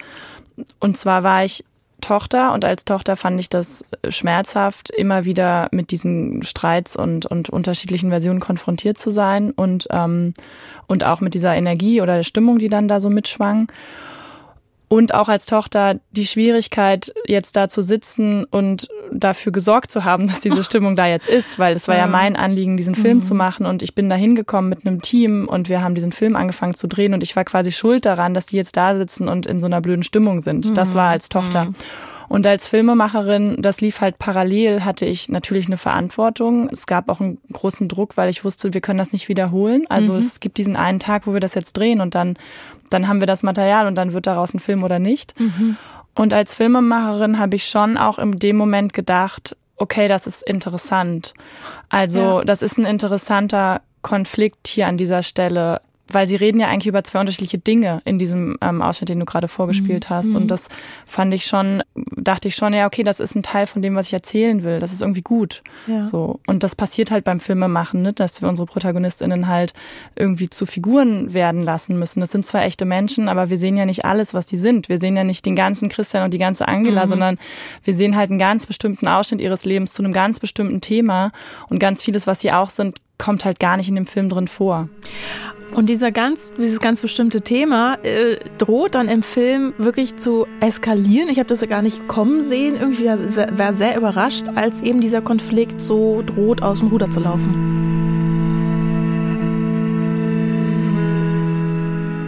[0.79, 1.65] Und zwar war ich
[2.03, 7.49] Tochter und als Tochter fand ich das schmerzhaft, immer wieder mit diesen Streits und, und
[7.49, 10.35] unterschiedlichen Versionen konfrontiert zu sein und, ähm,
[10.87, 13.69] und auch mit dieser Energie oder der Stimmung, die dann da so mitschwang.
[14.93, 20.29] Und auch als Tochter die Schwierigkeit, jetzt da zu sitzen und dafür gesorgt zu haben,
[20.29, 23.23] dass diese Stimmung da jetzt ist, weil es war ja mein Anliegen, diesen Film mhm.
[23.23, 26.37] zu machen und ich bin da hingekommen mit einem Team und wir haben diesen Film
[26.37, 29.47] angefangen zu drehen und ich war quasi schuld daran, dass die jetzt da sitzen und
[29.47, 30.69] in so einer blöden Stimmung sind.
[30.69, 30.75] Mhm.
[30.75, 31.65] Das war als Tochter.
[31.65, 31.75] Mhm.
[32.29, 36.69] Und als Filmemacherin, das lief halt parallel, hatte ich natürlich eine Verantwortung.
[36.71, 39.85] Es gab auch einen großen Druck, weil ich wusste, wir können das nicht wiederholen.
[39.89, 40.19] Also mhm.
[40.19, 42.37] es gibt diesen einen Tag, wo wir das jetzt drehen und dann
[42.93, 45.39] dann haben wir das Material und dann wird daraus ein Film oder nicht.
[45.39, 45.77] Mhm.
[46.15, 51.35] Und als Filmemacherin habe ich schon auch in dem Moment gedacht, okay, das ist interessant.
[51.89, 52.45] Also ja.
[52.45, 55.81] das ist ein interessanter Konflikt hier an dieser Stelle
[56.15, 59.25] weil sie reden ja eigentlich über zwei unterschiedliche Dinge in diesem ähm, Ausschnitt, den du
[59.25, 60.15] gerade vorgespielt mhm.
[60.15, 60.35] hast.
[60.35, 60.49] Und mhm.
[60.49, 60.69] das
[61.07, 64.09] fand ich schon, dachte ich schon, ja, okay, das ist ein Teil von dem, was
[64.09, 64.79] ich erzählen will.
[64.79, 65.63] Das ist irgendwie gut.
[65.87, 66.03] Ja.
[66.03, 66.41] So.
[66.47, 68.13] Und das passiert halt beim Filmemachen, ne?
[68.13, 69.75] dass wir unsere ProtagonistInnen halt
[70.17, 72.21] irgendwie zu Figuren werden lassen müssen.
[72.21, 74.89] Das sind zwar echte Menschen, aber wir sehen ja nicht alles, was die sind.
[74.89, 77.11] Wir sehen ja nicht den ganzen Christian und die ganze Angela, mhm.
[77.11, 77.39] sondern
[77.85, 81.33] wir sehen halt einen ganz bestimmten Ausschnitt ihres Lebens zu einem ganz bestimmten Thema.
[81.69, 84.49] Und ganz vieles, was sie auch sind, kommt halt gar nicht in dem Film drin
[84.49, 84.89] vor.
[85.75, 91.29] Und dieser ganz, dieses ganz bestimmte Thema äh, droht dann im Film wirklich zu eskalieren.
[91.31, 92.75] Ich habe das ja gar nicht kommen sehen.
[92.79, 97.21] Irgendwie war, war sehr überrascht, als eben dieser Konflikt so droht, aus dem Ruder zu
[97.21, 97.79] laufen.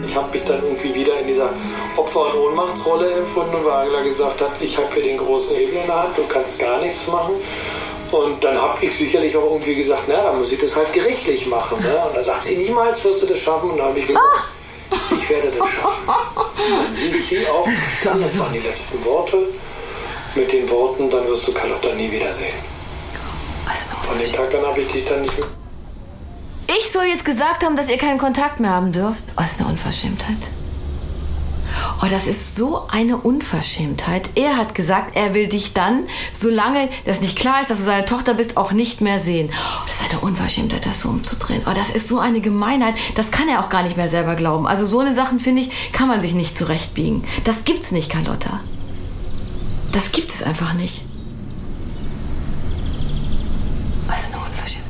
[0.07, 1.49] Ich habe mich dann irgendwie wieder in dieser
[1.97, 5.85] Opfer- und Ohnmachtsrolle empfunden, weil Angela gesagt hat, ich habe hier den großen Hebel in
[5.85, 7.35] der Hand, du kannst gar nichts machen.
[8.15, 11.47] Und dann habe ich sicherlich auch irgendwie gesagt, na, dann muss ich das halt gerichtlich
[11.47, 11.81] machen.
[11.81, 11.95] Ne?
[12.07, 13.71] Und da sagt sie, niemals wirst du das schaffen.
[13.71, 14.25] Und dann habe ich gesagt,
[15.11, 16.07] ich werde das schaffen.
[16.07, 17.67] Dann siehst sie auf,
[18.03, 19.37] das waren die letzten Worte.
[20.35, 22.55] Mit den Worten, dann wirst du Carlotta nie wiedersehen.
[24.01, 25.47] Von dem Tag dann habe ich dich dann nicht mehr.
[26.77, 29.23] Ich soll jetzt gesagt haben, dass ihr keinen Kontakt mehr haben dürft.
[29.37, 30.49] Oh, ist eine Unverschämtheit.
[32.01, 34.29] Oh, das ist so eine Unverschämtheit.
[34.35, 38.05] Er hat gesagt, er will dich dann, solange das nicht klar ist, dass du seine
[38.05, 39.49] Tochter bist, auch nicht mehr sehen.
[39.51, 41.61] Oh, das ist eine Unverschämtheit, das so umzudrehen.
[41.65, 42.95] Oh, das ist so eine Gemeinheit.
[43.15, 44.67] Das kann er auch gar nicht mehr selber glauben.
[44.67, 47.23] Also so eine Sachen, finde ich, kann man sich nicht zurechtbiegen.
[47.45, 48.59] Das gibt's nicht, Carlotta.
[49.93, 51.01] Das gibt es einfach nicht.
[54.07, 54.83] Was eine Unverschämtheit.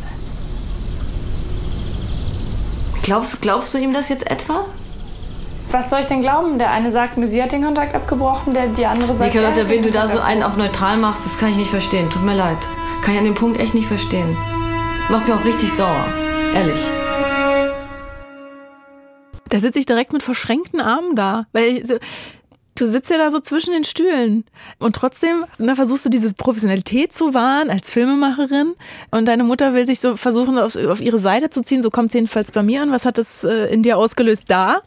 [3.03, 4.65] Glaubst, glaubst du ihm das jetzt etwa?
[5.71, 6.59] Was soll ich denn glauben?
[6.59, 9.33] Der eine sagt mir, sie hat den Kontakt abgebrochen, der die andere sagt.
[9.33, 12.09] Nee, Carlotta, wenn du da so einen auf neutral machst, das kann ich nicht verstehen.
[12.09, 12.57] Tut mir leid.
[13.01, 14.37] Kann ich an dem Punkt echt nicht verstehen.
[15.09, 16.05] Macht mir auch richtig sauer.
[16.53, 16.79] Ehrlich.
[19.49, 21.47] Da sitze ich direkt mit verschränkten Armen da.
[21.51, 21.83] Weil
[22.75, 24.45] du sitzt ja da so zwischen den Stühlen.
[24.79, 28.75] Und trotzdem na, versuchst du diese Professionalität zu wahren als Filmemacherin.
[29.11, 31.81] Und deine Mutter will sich so versuchen, auf, auf ihre Seite zu ziehen.
[31.81, 32.91] So kommt es jedenfalls bei mir an.
[32.91, 34.81] Was hat das äh, in dir ausgelöst da?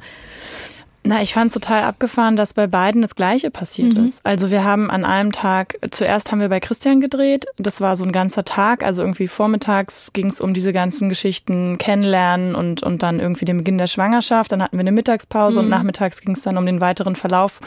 [1.09, 4.05] Na, ich fand es total abgefahren, dass bei beiden das Gleiche passiert mhm.
[4.05, 4.27] ist.
[4.27, 8.05] Also wir haben an einem Tag, zuerst haben wir bei Christian gedreht, das war so
[8.05, 13.03] ein ganzer Tag, also irgendwie vormittags ging es um diese ganzen Geschichten kennenlernen und, und
[13.03, 15.65] dann irgendwie den Beginn der Schwangerschaft, dann hatten wir eine Mittagspause mhm.
[15.65, 17.61] und nachmittags ging es dann um den weiteren Verlauf.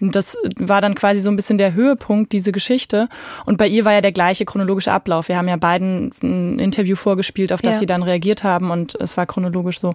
[0.00, 3.10] Und das war dann quasi so ein bisschen der Höhepunkt, diese Geschichte.
[3.44, 5.28] Und bei ihr war ja der gleiche chronologische Ablauf.
[5.28, 7.78] Wir haben ja beiden ein Interview vorgespielt, auf das ja.
[7.80, 9.94] sie dann reagiert haben und es war chronologisch so.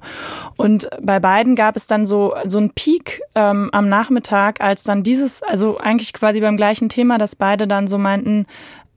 [0.56, 4.84] Und bei beiden gab es dann so, so ein Peak Peak ähm, am Nachmittag, als
[4.84, 8.46] dann dieses, also eigentlich quasi beim gleichen Thema, dass beide dann so meinten,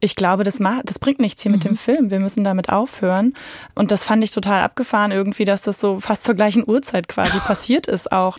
[0.01, 1.57] ich glaube, das, macht, das bringt nichts hier mhm.
[1.57, 2.11] mit dem Film.
[2.11, 3.35] Wir müssen damit aufhören.
[3.75, 7.39] Und das fand ich total abgefahren irgendwie, dass das so fast zur gleichen Uhrzeit quasi
[7.47, 8.39] passiert ist auch.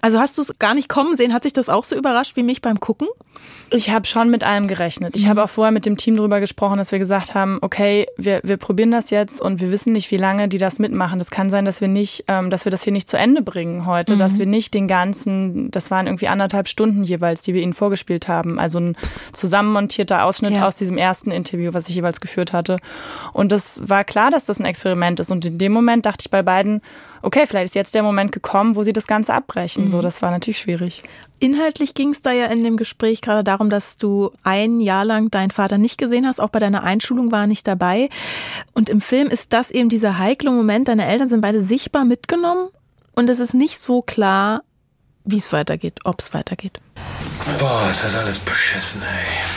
[0.00, 1.32] Also hast du es gar nicht kommen sehen?
[1.32, 3.08] Hat sich das auch so überrascht wie mich beim Gucken?
[3.70, 5.16] Ich habe schon mit allem gerechnet.
[5.16, 5.30] Ich mhm.
[5.30, 8.56] habe auch vorher mit dem Team darüber gesprochen, dass wir gesagt haben, okay, wir, wir
[8.56, 11.18] probieren das jetzt und wir wissen nicht, wie lange die das mitmachen.
[11.18, 13.86] Das kann sein, dass wir nicht, ähm, dass wir das hier nicht zu Ende bringen
[13.86, 14.18] heute, mhm.
[14.18, 18.28] dass wir nicht den ganzen, das waren irgendwie anderthalb Stunden jeweils, die wir ihnen vorgespielt
[18.28, 18.58] haben.
[18.58, 18.96] Also ein
[19.32, 20.66] zusammenmontierter Ausschnitt ja.
[20.66, 22.78] aus diesem ersten Interview, was ich jeweils geführt hatte.
[23.32, 25.30] Und das war klar, dass das ein Experiment ist.
[25.30, 26.80] Und in dem Moment dachte ich bei beiden,
[27.22, 29.84] okay, vielleicht ist jetzt der Moment gekommen, wo sie das Ganze abbrechen.
[29.84, 29.90] Mhm.
[29.90, 31.02] So, das war natürlich schwierig.
[31.38, 35.30] Inhaltlich ging es da ja in dem Gespräch gerade darum, dass du ein Jahr lang
[35.30, 38.08] deinen Vater nicht gesehen hast, auch bei deiner Einschulung war er nicht dabei.
[38.72, 42.68] Und im Film ist das eben dieser heikle Moment, deine Eltern sind beide sichtbar mitgenommen
[43.14, 44.62] und es ist nicht so klar,
[45.24, 46.80] wie es weitergeht, ob es weitergeht.
[47.58, 49.56] Boah, ist das alles beschissen, ey.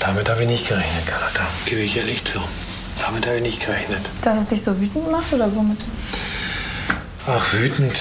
[0.00, 1.46] Damit habe ich nicht gerechnet, Carlotta.
[1.64, 2.40] Gebe ich ehrlich zu.
[3.00, 4.00] Damit habe ich nicht gerechnet.
[4.22, 5.78] Dass es dich so wütend macht oder womit?
[7.26, 7.96] Ach, wütend.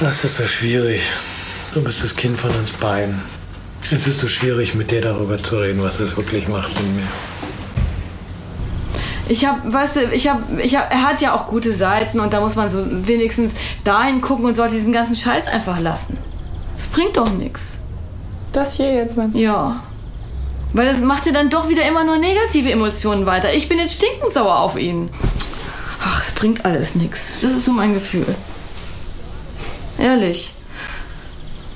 [0.00, 1.00] Das ist so schwierig.
[1.72, 3.22] Du bist das Kind von uns beiden.
[3.90, 7.06] Es ist so schwierig, mit dir darüber zu reden, was es wirklich macht in mir.
[9.28, 12.32] Ich habe, weißt du, ich habe, ich hab, er hat ja auch gute Seiten und
[12.32, 16.18] da muss man so wenigstens dahin gucken und sollte diesen ganzen Scheiß einfach lassen.
[16.76, 17.78] Es bringt doch nichts.
[18.52, 19.42] Das hier jetzt meinst du?
[19.42, 19.82] Ja.
[20.74, 23.54] Weil das macht ja dann doch wieder immer nur negative Emotionen weiter.
[23.54, 25.08] Ich bin jetzt stinkend sauer auf ihn.
[26.02, 27.40] Ach, es bringt alles nichts.
[27.40, 28.34] Das ist so mein Gefühl.
[29.98, 30.52] Ehrlich.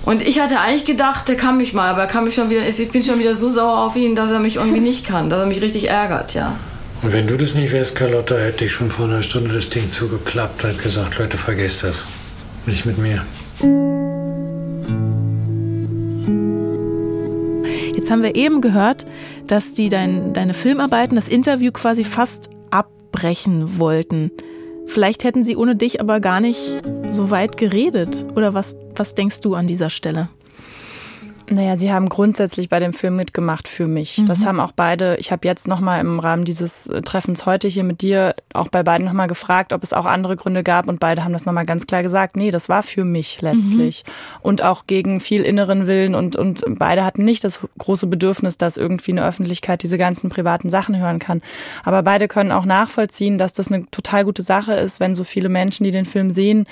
[0.05, 2.67] Und ich hatte eigentlich gedacht, der kann mich mal, aber er kann mich schon wieder,
[2.67, 5.41] ich bin schon wieder so sauer auf ihn, dass er mich irgendwie nicht kann, dass
[5.41, 6.57] er mich richtig ärgert, ja.
[7.03, 9.93] Und wenn du das nicht wärst, Carlotta, hätte ich schon vor einer Stunde das Ding
[9.93, 12.05] zugeklappt und gesagt, Leute, vergesst das.
[12.67, 13.25] Nicht mit mir.
[17.99, 19.07] Jetzt haben wir eben gehört,
[19.49, 24.31] dass die dein, deine Filmarbeiten, das Interview quasi fast abbrechen wollten.
[24.87, 28.25] Vielleicht hätten sie ohne dich aber gar nicht so weit geredet.
[28.37, 30.29] Oder was, was denkst du an dieser Stelle?
[31.51, 34.19] Naja, sie haben grundsätzlich bei dem Film mitgemacht für mich.
[34.19, 34.27] Mhm.
[34.27, 37.85] Das haben auch beide, ich habe jetzt nochmal im Rahmen dieses äh, Treffens heute hier
[37.85, 41.25] mit dir auch bei beiden nochmal gefragt, ob es auch andere Gründe gab und beide
[41.25, 44.05] haben das nochmal ganz klar gesagt, nee, das war für mich letztlich.
[44.07, 44.13] Mhm.
[44.43, 48.77] Und auch gegen viel inneren Willen und, und beide hatten nicht das große Bedürfnis, dass
[48.77, 51.43] irgendwie eine Öffentlichkeit diese ganzen privaten Sachen hören kann.
[51.85, 55.49] Aber beide können auch nachvollziehen, dass das eine total gute Sache ist, wenn so viele
[55.49, 56.67] Menschen, die den Film sehen,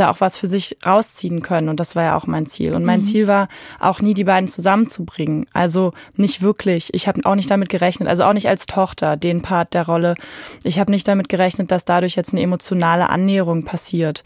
[0.00, 1.68] da auch was für sich rausziehen können.
[1.68, 2.74] Und das war ja auch mein Ziel.
[2.74, 3.04] Und mein mhm.
[3.04, 3.48] Ziel war
[3.80, 5.46] auch nie die beiden zusammenzubringen.
[5.52, 6.92] Also nicht wirklich.
[6.94, 10.14] Ich habe auch nicht damit gerechnet, also auch nicht als Tochter, den Part der Rolle.
[10.64, 14.24] Ich habe nicht damit gerechnet, dass dadurch jetzt eine emotionale Annäherung passiert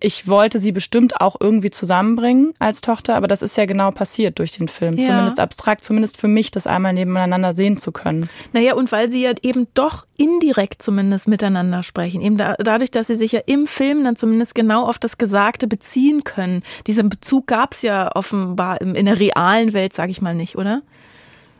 [0.00, 4.38] ich wollte sie bestimmt auch irgendwie zusammenbringen als Tochter, aber das ist ja genau passiert
[4.38, 4.96] durch den Film.
[4.96, 5.06] Ja.
[5.06, 8.28] Zumindest abstrakt, zumindest für mich, das einmal nebeneinander sehen zu können.
[8.52, 12.20] Naja, und weil sie ja eben doch indirekt zumindest miteinander sprechen.
[12.20, 15.66] Eben da, dadurch, dass sie sich ja im Film dann zumindest genau auf das Gesagte
[15.66, 16.62] beziehen können.
[16.86, 20.82] Diesen Bezug gab es ja offenbar in der realen Welt, sage ich mal nicht, oder?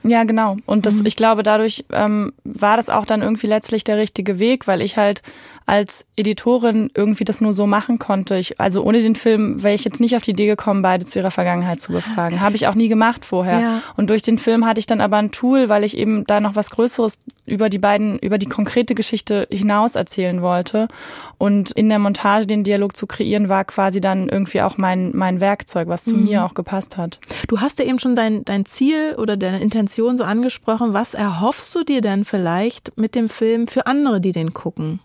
[0.09, 0.57] Ja, genau.
[0.67, 1.07] Und das, mhm.
[1.07, 4.97] ich glaube, dadurch ähm, war das auch dann irgendwie letztlich der richtige Weg, weil ich
[4.97, 5.23] halt
[5.69, 8.39] als Editorin irgendwie das nur so machen konnte.
[8.39, 11.19] Ich, also ohne den Film wäre ich jetzt nicht auf die Idee gekommen, beide zu
[11.19, 12.41] ihrer Vergangenheit zu befragen.
[12.41, 13.61] Habe ich auch nie gemacht vorher.
[13.61, 13.83] Ja.
[13.95, 16.57] Und durch den Film hatte ich dann aber ein Tool, weil ich eben da noch
[16.57, 20.89] was Größeres über die beiden, über die konkrete Geschichte hinaus erzählen wollte.
[21.37, 25.43] Und in der Montage den Dialog zu kreieren, war quasi dann irgendwie auch mein, mein
[25.43, 26.25] Werkzeug, was zu mhm.
[26.25, 27.21] mir auch gepasst hat.
[27.47, 30.93] Du hast ja eben schon dein, dein Ziel oder deine Intention so angesprochen.
[30.93, 35.01] Was erhoffst du dir denn vielleicht mit dem Film für andere, die den gucken?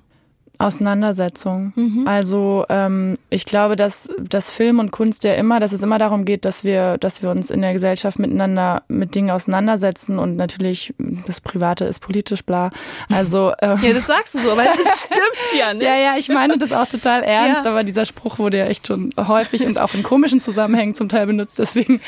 [0.59, 1.73] Auseinandersetzung.
[1.75, 2.07] Mhm.
[2.07, 6.25] Also ähm, ich glaube, dass, dass Film und Kunst ja immer, dass es immer darum
[6.25, 10.93] geht, dass wir, dass wir uns in der Gesellschaft miteinander mit Dingen auseinandersetzen und natürlich
[11.25, 12.69] das Private ist politisch bla.
[13.11, 15.73] Also ähm, ja, das sagst du so, aber das stimmt ja.
[15.73, 15.83] Ne?
[15.83, 17.71] ja, ja, ich meine das auch total ernst, ja.
[17.71, 21.25] aber dieser Spruch wurde ja echt schon häufig und auch in komischen Zusammenhängen zum Teil
[21.25, 21.57] benutzt.
[21.57, 21.99] Deswegen,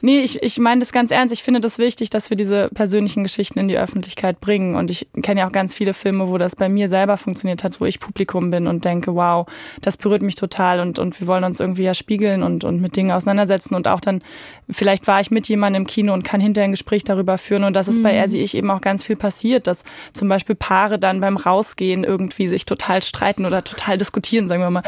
[0.00, 1.32] nee, ich, ich meine das ganz ernst.
[1.32, 4.76] Ich finde das wichtig, dass wir diese persönlichen Geschichten in die Öffentlichkeit bringen.
[4.76, 7.80] Und ich kenne ja auch ganz viele Filme, wo das bei mir selber funktioniert hat,
[7.80, 9.46] wo ich Publikum bin und denke, wow,
[9.80, 12.96] das berührt mich total und, und wir wollen uns irgendwie ja spiegeln und, und mit
[12.96, 14.22] Dingen auseinandersetzen und auch dann,
[14.70, 17.74] vielleicht war ich mit jemandem im Kino und kann hinterher ein Gespräch darüber führen und
[17.74, 18.04] das ist mhm.
[18.04, 21.36] bei Er, sie, ich eben auch ganz viel passiert, dass zum Beispiel Paare dann beim
[21.36, 24.82] Rausgehen irgendwie sich total streiten oder total diskutieren, sagen wir mal,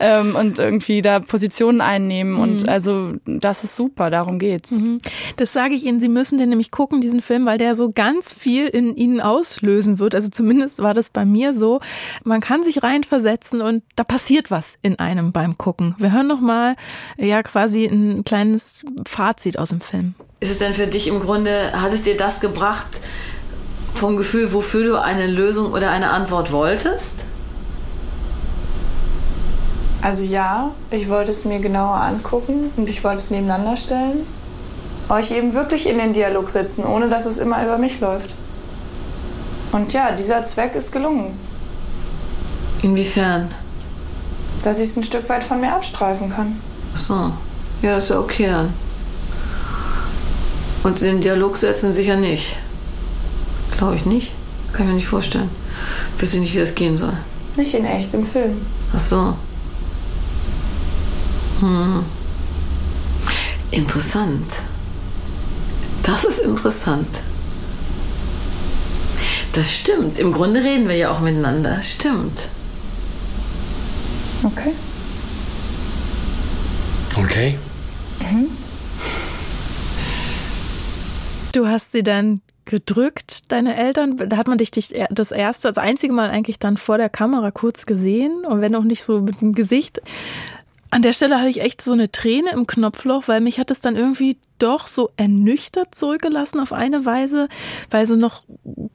[0.00, 2.40] ähm, und irgendwie da Positionen einnehmen mhm.
[2.40, 4.72] und also das ist super, darum geht's.
[4.72, 5.00] Mhm.
[5.36, 8.32] Das sage ich Ihnen, Sie müssen den nämlich gucken, diesen Film, weil der so ganz
[8.32, 10.14] viel in Ihnen auslösen wird.
[10.14, 11.80] Also zumindest war das bei mir so.
[12.24, 15.96] Man kann sich reinversetzen und da passiert was in einem beim Gucken.
[15.98, 16.76] Wir hören noch mal
[17.18, 20.14] ja quasi ein kleines Fazit aus dem Film.
[20.38, 23.00] Ist es denn für dich im Grunde, hat es dir das gebracht
[23.94, 27.24] vom Gefühl, wofür du eine Lösung oder eine Antwort wolltest?
[30.00, 34.24] Also ja, ich wollte es mir genauer angucken und ich wollte es nebeneinander stellen.
[35.08, 38.36] Euch eben wirklich in den Dialog setzen, ohne dass es immer über mich läuft.
[39.72, 41.36] Und ja, dieser Zweck ist gelungen.
[42.86, 43.48] Inwiefern?
[44.62, 46.60] Dass ich es ein Stück weit von mir abstreifen kann.
[46.94, 47.32] Ach so.
[47.82, 48.72] Ja, das ist ja okay dann.
[50.84, 52.56] Uns in den Dialog setzen sicher nicht.
[53.76, 54.30] Glaube ich nicht.
[54.72, 55.50] Kann ich mir nicht vorstellen.
[56.14, 57.14] Ich wüsste nicht, wie das gehen soll.
[57.56, 58.64] Nicht in echt, im Film.
[58.94, 59.34] Ach so.
[61.58, 62.04] Hm.
[63.72, 64.62] Interessant.
[66.04, 67.08] Das ist interessant.
[69.54, 70.20] Das stimmt.
[70.20, 71.82] Im Grunde reden wir ja auch miteinander.
[71.82, 72.48] Stimmt.
[74.42, 74.72] Okay.
[77.16, 77.58] Okay.
[81.52, 84.16] Du hast sie dann gedrückt, deine Eltern?
[84.16, 87.50] Da hat man dich dich das erste, das einzige Mal eigentlich dann vor der Kamera
[87.50, 90.02] kurz gesehen und wenn auch nicht so mit dem Gesicht.
[90.90, 93.80] An der Stelle hatte ich echt so eine Träne im Knopfloch, weil mich hat es
[93.80, 97.48] dann irgendwie doch so ernüchtert zurückgelassen auf eine Weise,
[97.90, 98.44] weil so noch,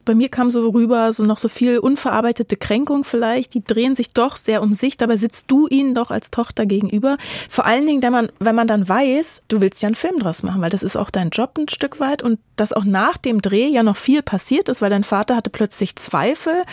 [0.04, 4.12] bei mir kam so rüber, so noch so viel unverarbeitete Kränkung vielleicht, die drehen sich
[4.12, 7.16] doch sehr um sich, dabei sitzt du ihnen doch als Tochter gegenüber.
[7.48, 10.42] Vor allen Dingen, wenn man, wenn man dann weiß, du willst ja einen Film draus
[10.42, 13.40] machen, weil das ist auch dein Job ein Stück weit und dass auch nach dem
[13.40, 16.64] Dreh ja noch viel passiert ist, weil dein Vater hatte plötzlich Zweifel,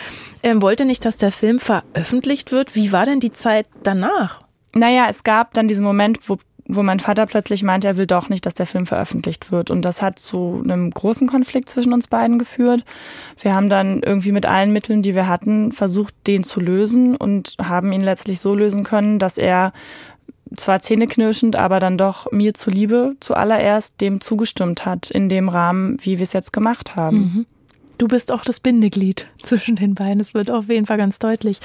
[0.42, 2.74] ähm, wollte nicht, dass der Film veröffentlicht wird.
[2.74, 4.42] Wie war denn die Zeit danach?
[4.74, 8.28] Naja, es gab dann diesen Moment, wo, wo mein Vater plötzlich meinte, er will doch
[8.28, 9.70] nicht, dass der Film veröffentlicht wird.
[9.70, 12.84] Und das hat zu einem großen Konflikt zwischen uns beiden geführt.
[13.40, 17.56] Wir haben dann irgendwie mit allen Mitteln, die wir hatten, versucht, den zu lösen und
[17.60, 19.72] haben ihn letztlich so lösen können, dass er
[20.56, 26.18] zwar zähneknirschend, aber dann doch mir zuliebe zuallererst dem zugestimmt hat, in dem Rahmen, wie
[26.18, 27.16] wir es jetzt gemacht haben.
[27.16, 27.46] Mhm.
[27.98, 30.20] Du bist auch das Bindeglied zwischen den beiden.
[30.20, 31.60] Es wird auf jeden Fall ganz deutlich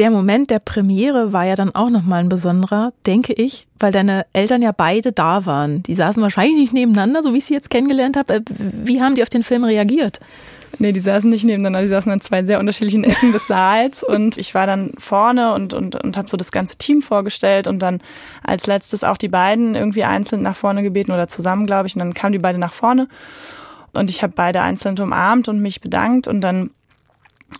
[0.00, 4.24] der Moment der Premiere war ja dann auch nochmal ein besonderer, denke ich, weil deine
[4.32, 5.82] Eltern ja beide da waren.
[5.82, 8.36] Die saßen wahrscheinlich nicht nebeneinander, so wie ich sie jetzt kennengelernt habe.
[8.36, 10.18] Äh, wie haben die auf den Film reagiert?
[10.78, 14.38] Nee, die saßen nicht nebeneinander, die saßen an zwei sehr unterschiedlichen Ecken des Saals und
[14.38, 18.00] ich war dann vorne und, und, und habe so das ganze Team vorgestellt und dann
[18.42, 21.94] als letztes auch die beiden irgendwie einzeln nach vorne gebeten oder zusammen, glaube ich.
[21.94, 23.06] Und dann kamen die beide nach vorne
[23.92, 26.70] und ich habe beide einzeln umarmt und mich bedankt und dann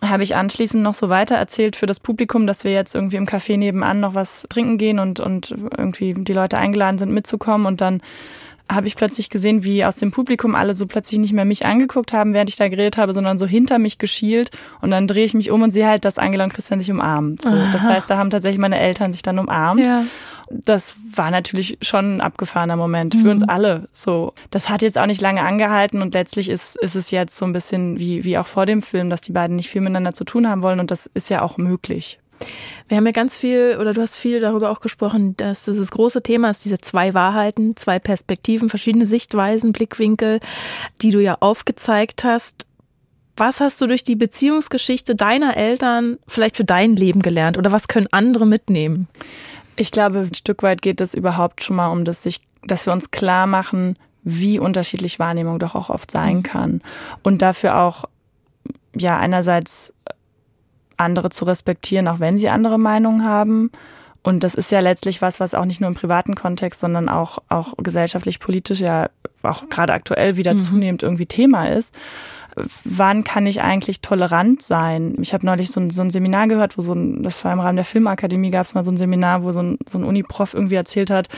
[0.03, 3.27] habe ich anschließend noch so weiter erzählt für das Publikum, dass wir jetzt irgendwie im
[3.27, 7.81] Café nebenan noch was trinken gehen und, und irgendwie die Leute eingeladen sind mitzukommen und
[7.81, 8.01] dann
[8.73, 12.13] habe ich plötzlich gesehen, wie aus dem Publikum alle so plötzlich nicht mehr mich angeguckt
[12.13, 14.51] haben, während ich da geredet habe, sondern so hinter mich geschielt.
[14.81, 17.37] Und dann drehe ich mich um und sehe halt, dass Angela und Christian sich umarmen.
[17.41, 19.81] So, das heißt, da haben tatsächlich meine Eltern sich dann umarmt.
[19.81, 20.03] Ja.
[20.49, 23.31] Das war natürlich schon ein abgefahrener Moment für mhm.
[23.31, 23.87] uns alle.
[23.93, 27.45] So, das hat jetzt auch nicht lange angehalten und letztlich ist, ist es jetzt so
[27.45, 30.25] ein bisschen wie, wie auch vor dem Film, dass die beiden nicht viel miteinander zu
[30.25, 32.20] tun haben wollen und das ist ja auch möglich.
[32.87, 36.21] Wir haben ja ganz viel, oder du hast viel darüber auch gesprochen, dass dieses große
[36.23, 40.39] Thema ist, diese zwei Wahrheiten, zwei Perspektiven, verschiedene Sichtweisen, Blickwinkel,
[41.01, 42.65] die du ja aufgezeigt hast.
[43.37, 47.87] Was hast du durch die Beziehungsgeschichte deiner Eltern vielleicht für dein Leben gelernt oder was
[47.87, 49.07] können andere mitnehmen?
[49.77, 52.93] Ich glaube, ein Stück weit geht es überhaupt schon mal um das, sich, dass wir
[52.93, 56.43] uns klar machen, wie unterschiedlich Wahrnehmung doch auch oft sein mhm.
[56.43, 56.81] kann.
[57.23, 58.05] Und dafür auch,
[58.95, 59.93] ja, einerseits
[61.01, 63.71] andere zu respektieren, auch wenn sie andere Meinungen haben.
[64.23, 67.39] Und das ist ja letztlich was, was auch nicht nur im privaten Kontext, sondern auch,
[67.49, 69.09] auch gesellschaftlich, politisch ja
[69.41, 70.59] auch gerade aktuell wieder mhm.
[70.59, 71.95] zunehmend irgendwie Thema ist.
[72.83, 75.15] Wann kann ich eigentlich tolerant sein?
[75.21, 77.61] Ich habe neulich so ein, so ein Seminar gehört, wo so ein, das war im
[77.61, 80.53] Rahmen der Filmakademie, gab es mal so ein Seminar, wo so ein, so ein Uniprof
[80.53, 81.29] irgendwie erzählt hat,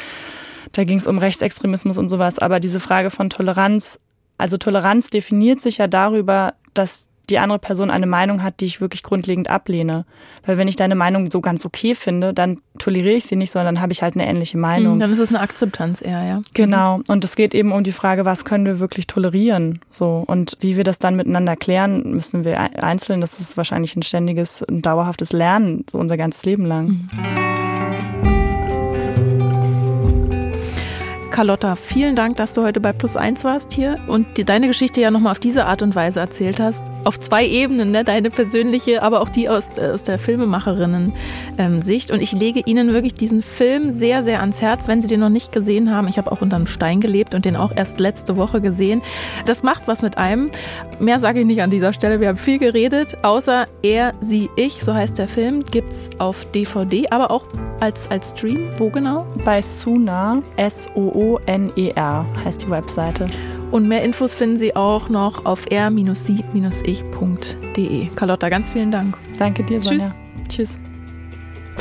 [0.72, 2.40] da ging es um Rechtsextremismus und sowas.
[2.40, 4.00] Aber diese Frage von Toleranz,
[4.38, 8.80] also Toleranz definiert sich ja darüber, dass die andere Person eine Meinung hat, die ich
[8.80, 10.06] wirklich grundlegend ablehne.
[10.46, 13.76] Weil wenn ich deine Meinung so ganz okay finde, dann toleriere ich sie nicht, sondern
[13.76, 15.00] dann habe ich halt eine ähnliche Meinung.
[15.00, 16.38] Dann ist es eine Akzeptanz eher, ja.
[16.54, 17.02] Genau.
[17.08, 19.80] Und es geht eben um die Frage, was können wir wirklich tolerieren?
[19.90, 20.24] So.
[20.28, 23.22] Und wie wir das dann miteinander klären, müssen wir einzeln.
[23.22, 27.10] Das ist wahrscheinlich ein ständiges, ein dauerhaftes Lernen, so unser ganzes Leben lang.
[27.12, 27.73] Mhm.
[31.34, 35.02] Carlotta, vielen Dank, dass du heute bei Plus Eins warst hier und dir deine Geschichte
[35.02, 36.84] ja nochmal auf diese Art und Weise erzählt hast.
[37.06, 38.04] Auf zwei Ebenen, ne?
[38.04, 42.12] deine persönliche, aber auch die aus, äh, aus der Filmemacherinnen-Sicht.
[42.12, 45.30] Und ich lege Ihnen wirklich diesen Film sehr, sehr ans Herz, wenn Sie den noch
[45.30, 46.08] nicht gesehen haben.
[46.08, 49.02] Ich habe auch unter einem Stein gelebt und den auch erst letzte Woche gesehen.
[49.48, 50.52] Das macht was mit einem.
[51.00, 52.20] Mehr sage ich nicht an dieser Stelle.
[52.20, 56.46] Wir haben viel geredet, außer er, sie, ich, so heißt der Film, gibt es auf
[56.52, 57.46] DVD, aber auch
[57.80, 58.70] als, als Stream.
[58.78, 59.26] Wo genau?
[59.44, 60.44] Bei Suna,
[61.24, 63.28] S-O-O-N-E-R heißt die Webseite.
[63.72, 66.08] Und mehr Infos finden Sie auch noch auf r-sie-ich.de.
[68.16, 69.18] Carlotta, ganz vielen Dank.
[69.40, 70.14] Danke dir, Sonja.
[70.50, 70.78] Tschüss.
[70.78, 70.93] Tschüss.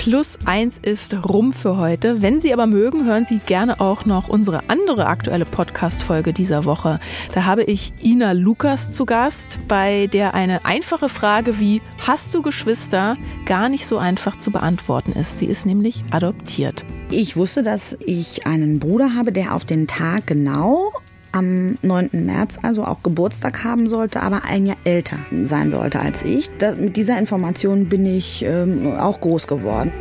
[0.02, 2.22] Plus eins ist rum für heute.
[2.22, 6.98] Wenn Sie aber mögen, hören Sie gerne auch noch unsere andere aktuelle Podcast-Folge dieser Woche.
[7.34, 12.42] Da habe ich Ina Lukas zu Gast, bei der eine einfache Frage wie Hast du
[12.42, 15.38] Geschwister gar nicht so einfach zu beantworten ist.
[15.38, 16.84] Sie ist nämlich adoptiert.
[17.08, 20.90] Ich wusste, dass ich einen Bruder habe, der auf den Tag genau
[21.32, 22.10] am 9.
[22.12, 26.50] März also auch Geburtstag haben sollte, aber ein Jahr älter sein sollte als ich.
[26.58, 29.92] Das, mit dieser Information bin ich ähm, auch groß geworden.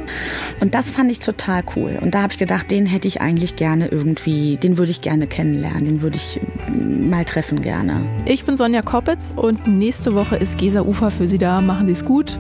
[0.60, 1.98] Und das fand ich total cool.
[2.02, 5.28] Und da habe ich gedacht, den hätte ich eigentlich gerne irgendwie, den würde ich gerne
[5.28, 8.02] kennenlernen, den würde ich ähm, mal treffen gerne.
[8.26, 11.62] Ich bin Sonja Koppitz und nächste Woche ist Gesa Ufer für Sie da.
[11.62, 12.38] Machen Sie es gut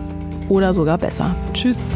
[0.49, 1.33] oder sogar besser.
[1.53, 1.95] Tschüss.